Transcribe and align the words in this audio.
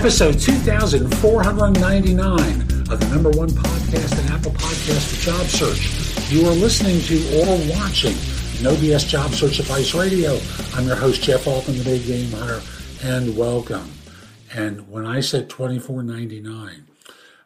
Episode 0.00 0.40
2499 0.40 2.60
of 2.90 3.00
the 3.00 3.06
number 3.10 3.28
one 3.32 3.50
podcast 3.50 4.18
and 4.18 4.30
Apple 4.30 4.52
Podcast 4.52 5.14
for 5.14 5.26
Job 5.26 5.46
Search. 5.46 6.32
You 6.32 6.48
are 6.48 6.54
listening 6.54 7.02
to 7.02 7.40
or 7.40 7.58
watching 7.76 8.16
No 8.62 8.74
BS 8.76 9.06
Job 9.06 9.32
Search 9.32 9.58
Advice 9.58 9.92
Radio. 9.92 10.40
I'm 10.72 10.86
your 10.86 10.96
host, 10.96 11.22
Jeff 11.22 11.46
Altman, 11.46 11.76
the 11.76 11.84
Big 11.84 12.06
Game 12.06 12.32
Hunter, 12.32 12.62
and 13.02 13.36
welcome. 13.36 13.90
And 14.54 14.90
when 14.90 15.04
I 15.04 15.20
said 15.20 15.50
2499, 15.50 16.86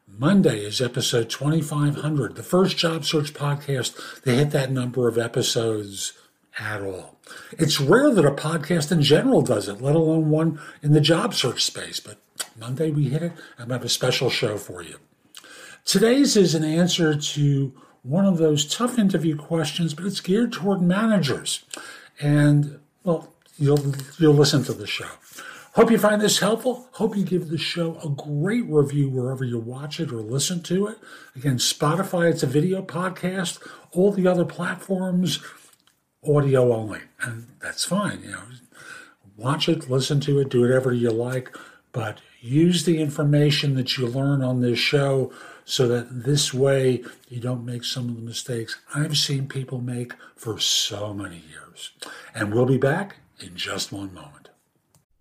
Monday 0.07 0.61
is 0.61 0.81
episode 0.81 1.29
2500, 1.29 2.37
the 2.37 2.45
first 2.45 2.77
job 2.77 3.05
search 3.05 3.35
podcast 3.35 4.23
to 4.23 4.31
hit 4.31 4.53
that 4.53 4.71
number 4.71 5.09
of 5.09 5.19
episodes 5.19 6.13
at 6.61 6.83
all. 6.83 7.19
It's 7.59 7.81
rare 7.81 8.15
that 8.15 8.25
a 8.25 8.31
podcast 8.31 8.93
in 8.93 9.03
general 9.03 9.43
does 9.43 9.67
it, 9.67 9.83
let 9.83 9.97
alone 9.97 10.31
one 10.31 10.61
in 10.85 10.93
the 10.93 11.01
job 11.01 11.35
search 11.35 11.65
space, 11.65 11.99
but 11.99 12.21
Monday 12.57 12.91
we 12.91 13.09
hit 13.09 13.23
it. 13.23 13.33
I'm 13.59 13.67
going 13.67 13.69
to 13.69 13.75
have 13.75 13.85
a 13.85 13.89
special 13.89 14.31
show 14.31 14.57
for 14.57 14.83
you. 14.83 14.99
Today's 15.85 16.37
is 16.37 16.55
an 16.55 16.65
answer 16.65 17.15
to 17.17 17.73
one 18.03 18.25
of 18.25 18.39
those 18.39 18.65
tough 18.65 18.99
interview 18.99 19.37
questions, 19.37 19.95
but 19.95 20.05
it's 20.05 20.21
geared 20.21 20.53
toward 20.53 20.81
managers. 20.81 21.65
And, 22.21 22.79
well, 23.03 23.35
you'll, 23.59 23.95
you'll 24.19 24.35
listen 24.35 24.63
to 24.65 24.73
the 24.73 24.87
show. 24.87 25.09
Hope 25.75 25.91
you 25.91 25.99
find 25.99 26.21
this 26.21 26.39
helpful. 26.39 26.89
Hope 26.93 27.17
you 27.17 27.25
give 27.25 27.49
the 27.49 27.59
show 27.59 27.99
a 28.05 28.09
great 28.09 28.65
review 28.67 29.11
wherever 29.11 29.45
you 29.45 29.59
watch 29.59 29.99
it 29.99 30.13
or 30.13 30.17
listen 30.17 30.63
to 30.63 30.87
it. 30.87 30.99
Again, 31.35 31.57
Spotify, 31.57 32.31
it's 32.31 32.45
a 32.45 32.47
video 32.47 32.81
podcast. 32.81 33.59
All 33.91 34.13
the 34.13 34.29
other 34.29 34.45
platforms, 34.45 35.41
audio 36.25 36.73
only. 36.73 37.01
And 37.21 37.49
that's 37.61 37.85
fine. 37.85 38.23
You 38.23 38.31
know, 38.31 38.43
watch 39.37 39.69
it, 39.69 39.91
listen 39.91 40.21
to 40.21 40.39
it, 40.39 40.51
do 40.51 40.61
whatever 40.61 40.93
you 40.93 41.11
like 41.11 41.55
but 41.95 42.21
use 42.41 42.85
the 42.85 43.01
information 43.01 43.75
that 43.77 43.97
you 43.97 44.07
learn 44.07 44.43
on 44.43 44.61
this 44.61 44.79
show 44.79 45.33
so 45.65 45.89
that 45.89 46.25
this 46.25 46.53
way 46.53 47.03
you 47.31 47.41
don't 47.41 47.65
make 47.65 47.85
some 47.85 48.11
of 48.11 48.17
the 48.17 48.21
mistakes 48.21 48.79
I've 48.95 49.17
seen 49.17 49.49
people 49.49 49.81
make 49.81 50.13
for 50.37 50.59
so 50.59 51.15
many 51.15 51.43
years. 51.49 51.93
And 52.35 52.53
we'll 52.53 52.67
be 52.67 52.77
back 52.77 53.17
in 53.41 53.57
just 53.57 53.93
one 53.93 54.13
moment. 54.13 54.51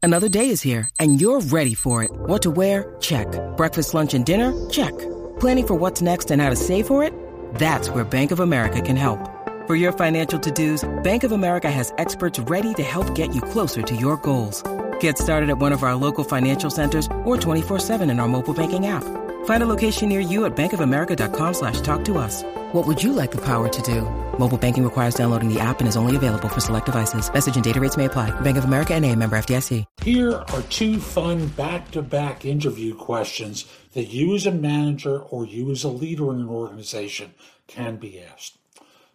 Another 0.01 0.27
day 0.27 0.49
is 0.49 0.61
here 0.61 0.89
and 0.99 1.21
you're 1.21 1.39
ready 1.39 1.73
for 1.73 2.03
it. 2.03 2.11
What 2.11 2.41
to 2.41 2.51
wear? 2.51 2.97
Check. 2.99 3.27
Breakfast, 3.55 3.93
lunch, 3.93 4.13
and 4.13 4.25
dinner? 4.25 4.51
Check. 4.69 4.97
Planning 5.39 5.67
for 5.67 5.75
what's 5.75 6.01
next 6.01 6.29
and 6.31 6.41
how 6.41 6.49
to 6.49 6.57
save 6.57 6.87
for 6.87 7.05
it? 7.05 7.13
That's 7.55 7.89
where 7.89 8.03
Bank 8.03 8.31
of 8.31 8.41
America 8.41 8.81
can 8.81 8.97
help. 8.97 9.29
For 9.65 9.75
your 9.77 9.93
financial 9.93 10.39
to-dos, 10.39 10.83
Bank 11.03 11.23
of 11.23 11.31
America 11.31 11.71
has 11.71 11.93
experts 11.99 12.37
ready 12.37 12.73
to 12.73 12.83
help 12.83 13.15
get 13.15 13.33
you 13.33 13.41
closer 13.41 13.81
to 13.81 13.95
your 13.95 14.17
goals. 14.17 14.61
Get 15.03 15.17
started 15.17 15.49
at 15.49 15.57
one 15.57 15.73
of 15.73 15.83
our 15.83 15.95
local 15.95 16.23
financial 16.23 16.69
centers 16.69 17.07
or 17.25 17.35
24-7 17.35 18.09
in 18.09 18.21
our 18.21 18.27
mobile 18.29 18.53
banking 18.53 18.87
app. 18.87 19.03
Find 19.43 19.61
a 19.61 19.65
location 19.65 20.07
near 20.07 20.21
you 20.21 20.45
at 20.45 20.55
bankofamerica.com 20.55 21.53
slash 21.55 21.81
talk 21.81 22.05
to 22.05 22.17
us. 22.17 22.41
What 22.71 22.87
would 22.87 23.03
you 23.03 23.11
like 23.11 23.31
the 23.31 23.41
power 23.41 23.67
to 23.67 23.81
do? 23.81 24.03
Mobile 24.39 24.57
banking 24.57 24.81
requires 24.81 25.13
downloading 25.13 25.53
the 25.53 25.59
app 25.59 25.81
and 25.81 25.89
is 25.89 25.97
only 25.97 26.15
available 26.15 26.47
for 26.47 26.61
select 26.61 26.85
devices. 26.85 27.29
Message 27.33 27.55
and 27.55 27.65
data 27.65 27.81
rates 27.81 27.97
may 27.97 28.05
apply. 28.05 28.31
Bank 28.39 28.55
of 28.55 28.63
America 28.63 28.93
and 28.93 29.03
a 29.03 29.13
member 29.13 29.35
FDIC. 29.35 29.83
Here 30.03 30.35
are 30.35 30.61
two 30.69 31.01
fun 31.01 31.47
back-to-back 31.47 32.45
interview 32.45 32.95
questions 32.95 33.65
that 33.95 34.05
you 34.05 34.33
as 34.35 34.45
a 34.45 34.53
manager 34.53 35.19
or 35.19 35.45
you 35.45 35.69
as 35.71 35.83
a 35.83 35.89
leader 35.89 36.31
in 36.31 36.39
an 36.39 36.47
organization 36.47 37.33
can 37.67 37.97
be 37.97 38.21
asked. 38.21 38.57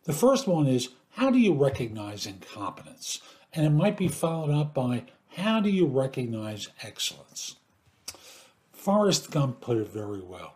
The 0.04 0.12
first 0.12 0.46
one 0.46 0.66
is, 0.66 0.90
how 1.12 1.30
do 1.30 1.38
you 1.38 1.54
recognize 1.54 2.26
incompetence? 2.26 3.22
And 3.54 3.64
it 3.64 3.70
might 3.70 3.96
be 3.96 4.08
followed 4.08 4.50
up 4.50 4.74
by, 4.74 5.04
how 5.36 5.60
do 5.60 5.70
you 5.70 5.86
recognize 5.86 6.68
excellence? 6.82 7.56
Forrest 8.72 9.30
Gump 9.30 9.60
put 9.60 9.76
it 9.76 9.88
very 9.88 10.20
well. 10.20 10.54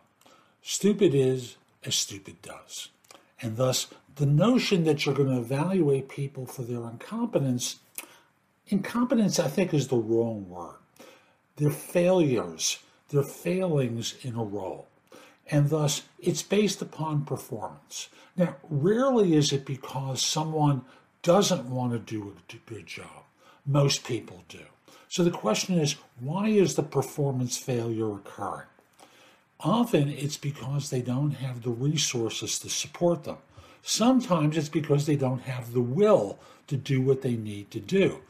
Stupid 0.61 1.13
is 1.13 1.57
as 1.85 1.95
stupid 1.95 2.41
does. 2.41 2.89
And 3.41 3.57
thus, 3.57 3.87
the 4.15 4.25
notion 4.25 4.83
that 4.85 5.05
you're 5.05 5.15
going 5.15 5.29
to 5.29 5.41
evaluate 5.41 6.07
people 6.07 6.45
for 6.45 6.61
their 6.63 6.87
incompetence, 6.89 7.79
incompetence, 8.67 9.39
I 9.39 9.47
think, 9.47 9.73
is 9.73 9.87
the 9.87 9.97
wrong 9.97 10.49
word. 10.49 10.77
They're 11.57 11.69
failures, 11.69 12.79
they're 13.09 13.23
failings 13.23 14.15
in 14.21 14.35
a 14.35 14.43
role. 14.43 14.87
And 15.51 15.69
thus, 15.69 16.03
it's 16.19 16.41
based 16.41 16.81
upon 16.81 17.25
performance. 17.25 18.07
Now, 18.37 18.55
rarely 18.69 19.35
is 19.35 19.51
it 19.51 19.65
because 19.65 20.21
someone 20.21 20.83
doesn't 21.21 21.69
want 21.69 21.91
to 21.93 21.99
do 21.99 22.35
a 22.49 22.69
good 22.69 22.87
job. 22.87 23.22
Most 23.65 24.03
people 24.03 24.43
do. 24.49 24.59
So 25.07 25.23
the 25.23 25.31
question 25.31 25.79
is, 25.79 25.95
why 26.19 26.47
is 26.47 26.75
the 26.75 26.83
performance 26.83 27.57
failure 27.57 28.13
occurring? 28.15 28.67
Often 29.59 30.09
it's 30.09 30.37
because 30.37 30.89
they 30.89 31.01
don't 31.01 31.31
have 31.31 31.61
the 31.61 31.69
resources 31.69 32.59
to 32.59 32.69
support 32.69 33.23
them. 33.23 33.37
Sometimes 33.81 34.57
it's 34.57 34.69
because 34.69 35.05
they 35.05 35.15
don't 35.15 35.43
have 35.43 35.73
the 35.73 35.81
will 35.81 36.39
to 36.67 36.75
do 36.75 37.01
what 37.01 37.21
they 37.21 37.35
need 37.35 37.71
to 37.71 37.79
do. 37.79 38.21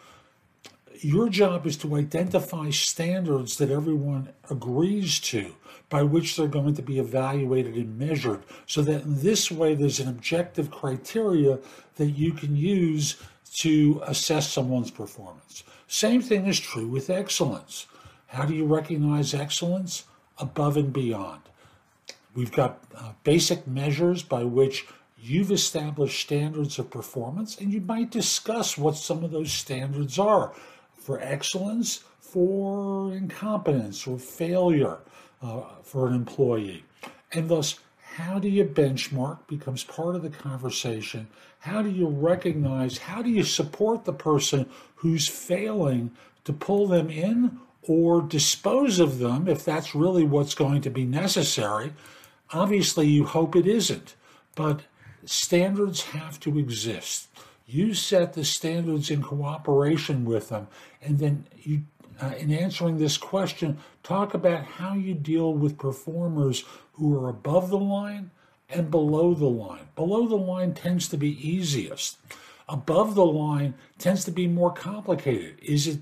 Your 1.00 1.30
job 1.30 1.66
is 1.66 1.78
to 1.78 1.96
identify 1.96 2.70
standards 2.70 3.58
that 3.58 3.72
everyone 3.72 4.30
agrees 4.50 5.20
to 5.22 5.56
by 5.90 6.04
which 6.04 6.36
they're 6.36 6.48
going 6.48 6.76
to 6.76 6.82
be 6.82 7.00
evaluated 7.00 7.76
and 7.76 7.98
measured 7.98 8.44
so 8.66 8.82
that 8.84 9.04
in 9.04 9.22
this 9.22 9.52
way 9.52 9.74
there's 9.74 10.00
an 10.00 10.08
objective 10.08 10.72
criteria 10.72 11.60
that 11.96 12.12
you 12.12 12.32
can 12.34 12.56
use 12.56 13.18
to 13.56 14.02
assess 14.06 14.50
someone's 14.50 14.92
performance. 14.92 15.64
Same 15.88 16.22
thing 16.22 16.48
is 16.48 16.60
true 16.60 16.88
with 16.88 17.10
excellence. 17.10 17.86
How 18.28 18.46
do 18.46 18.56
you 18.56 18.66
recognize 18.66 19.34
excellence? 19.34 20.06
Above 20.40 20.78
and 20.78 20.92
beyond. 20.92 21.42
We've 22.34 22.52
got 22.52 22.84
uh, 22.96 23.14
basic 23.24 23.68
measures 23.68 24.24
by 24.24 24.44
which 24.44 24.88
you've 25.22 25.52
established 25.52 26.20
standards 26.20 26.80
of 26.80 26.90
performance, 26.90 27.58
and 27.60 27.72
you 27.72 27.80
might 27.82 28.10
discuss 28.10 28.78
what 28.78 28.98
some 28.98 29.24
of 29.24 29.32
those 29.32 29.52
standards 29.52 30.18
are 30.18 30.54
for 31.00 31.20
excellence, 31.22 32.04
for 32.20 33.14
incompetence, 33.14 34.08
or 34.08 34.18
failure 34.18 34.98
uh, 35.44 35.62
for 35.84 36.08
an 36.08 36.16
employee. 36.16 36.84
And 37.32 37.50
thus, 37.50 37.80
how 38.14 38.40
do 38.40 38.50
you 38.50 38.64
benchmark 38.64 39.48
becomes 39.48 39.84
part 39.84 40.16
of 40.16 40.22
the 40.22 40.30
conversation 40.30 41.28
how 41.64 41.82
do 41.82 41.90
you 41.90 42.08
recognize, 42.08 42.98
how 42.98 43.22
do 43.22 43.30
you 43.30 43.44
support 43.44 44.04
the 44.04 44.12
person 44.12 44.70
who's 44.96 45.30
failing 45.30 46.12
to 46.44 46.52
pull 46.52 46.88
them 46.88 47.10
in 47.10 47.58
or 47.84 48.22
dispose 48.22 49.00
of 49.00 49.20
them 49.20 49.48
if 49.48 49.64
that's 49.64 49.96
really 49.96 50.26
what's 50.26 50.56
going 50.56 50.82
to 50.82 50.90
be 50.90 51.06
necessary? 51.06 51.94
Obviously, 52.52 53.08
you 53.08 53.24
hope 53.24 53.56
it 53.56 53.66
isn't, 53.66 54.16
but 54.56 54.82
standards 55.24 56.02
have 56.02 56.38
to 56.42 56.60
exist. 56.60 57.30
You 57.66 57.94
set 57.94 58.34
the 58.34 58.44
standards 58.44 59.10
in 59.10 59.24
cooperation 59.24 60.26
with 60.26 60.50
them, 60.50 60.68
and 61.02 61.18
then 61.18 61.48
you 61.62 61.84
uh, 62.22 62.34
in 62.38 62.52
answering 62.52 62.98
this 62.98 63.18
question, 63.18 63.78
talk 64.04 64.34
about 64.34 64.66
how 64.66 64.94
you 64.94 65.14
deal 65.14 65.54
with 65.54 65.78
performers 65.78 66.64
who 66.94 67.18
are 67.18 67.30
above 67.30 67.70
the 67.70 67.78
line 67.78 68.32
and 68.70 68.92
below 68.92 69.34
the 69.34 69.46
line. 69.46 69.88
Below 69.96 70.28
the 70.28 70.36
line 70.36 70.74
tends 70.74 71.08
to 71.10 71.18
be 71.18 71.48
easiest. 71.48 72.18
Above 72.70 73.16
the 73.16 73.26
line 73.26 73.76
tends 73.98 74.24
to 74.26 74.32
be 74.32 74.48
more 74.48 74.72
complicated. 74.72 75.58
Is 75.62 75.88
it 75.88 76.00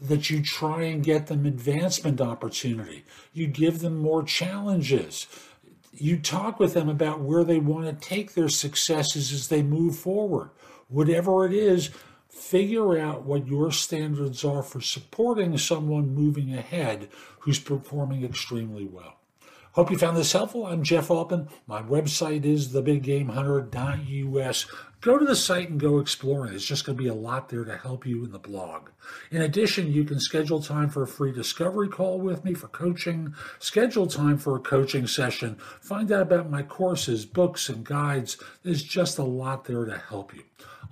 that 0.00 0.28
you 0.28 0.42
try 0.42 0.82
and 0.82 1.02
get 1.02 1.26
them 1.28 1.46
advancement 1.46 2.20
opportunity? 2.20 3.04
You 3.32 3.46
give 3.46 3.80
them 3.80 3.96
more 3.96 4.22
challenges. 4.22 5.26
You 5.92 6.18
talk 6.18 6.58
with 6.58 6.74
them 6.74 6.88
about 6.88 7.20
where 7.20 7.44
they 7.44 7.58
want 7.58 7.86
to 7.86 8.08
take 8.08 8.34
their 8.34 8.48
successes 8.48 9.32
as 9.32 9.48
they 9.48 9.62
move 9.62 9.96
forward. 9.96 10.50
Whatever 10.88 11.46
it 11.46 11.52
is, 11.52 11.90
figure 12.34 12.98
out 12.98 13.24
what 13.24 13.46
your 13.46 13.70
standards 13.70 14.44
are 14.44 14.62
for 14.62 14.80
supporting 14.80 15.56
someone 15.56 16.14
moving 16.14 16.52
ahead 16.54 17.08
who's 17.40 17.58
performing 17.58 18.24
extremely 18.24 18.84
well. 18.84 19.16
Hope 19.74 19.90
you 19.90 19.98
found 19.98 20.16
this 20.16 20.30
helpful. 20.30 20.66
I'm 20.66 20.84
Jeff 20.84 21.10
Altman. 21.10 21.48
My 21.66 21.82
website 21.82 22.44
is 22.44 22.68
thebiggamehunter.us. 22.68 24.66
Go 25.00 25.18
to 25.18 25.24
the 25.24 25.34
site 25.34 25.68
and 25.68 25.80
go 25.80 25.98
exploring. 25.98 26.50
There's 26.50 26.64
just 26.64 26.86
going 26.86 26.96
to 26.96 27.02
be 27.02 27.08
a 27.08 27.14
lot 27.14 27.48
there 27.48 27.64
to 27.64 27.76
help 27.76 28.06
you 28.06 28.24
in 28.24 28.30
the 28.30 28.38
blog. 28.38 28.90
In 29.32 29.42
addition, 29.42 29.90
you 29.90 30.04
can 30.04 30.20
schedule 30.20 30.62
time 30.62 30.90
for 30.90 31.02
a 31.02 31.08
free 31.08 31.32
discovery 31.32 31.88
call 31.88 32.20
with 32.20 32.44
me 32.44 32.54
for 32.54 32.68
coaching, 32.68 33.34
schedule 33.58 34.06
time 34.06 34.38
for 34.38 34.54
a 34.54 34.60
coaching 34.60 35.08
session, 35.08 35.56
find 35.80 36.12
out 36.12 36.22
about 36.22 36.48
my 36.48 36.62
courses, 36.62 37.26
books, 37.26 37.68
and 37.68 37.84
guides. 37.84 38.38
There's 38.62 38.84
just 38.84 39.18
a 39.18 39.24
lot 39.24 39.64
there 39.64 39.86
to 39.86 39.98
help 39.98 40.32
you. 40.32 40.44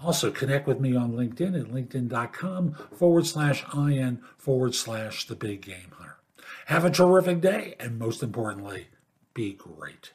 Also, 0.03 0.33
connect 0.33 0.67
with 0.67 0.81
me 0.81 0.97
on 0.97 1.13
LinkedIn 1.13 1.57
at 1.57 1.69
linkedin.com 1.73 2.75
forward 2.97 3.27
slash 3.29 3.65
IN 3.73 4.23
forward 4.37 4.75
slash 4.75 5.29
the 5.29 5.37
big 5.37 5.61
game 5.61 5.93
hunter. 5.97 6.17
Have 6.67 6.85
a 6.85 6.91
terrific 6.91 7.41
day, 7.41 7.75
and 7.79 7.99
most 7.99 8.23
importantly, 8.23 8.89
be 9.35 9.53
great. 9.53 10.13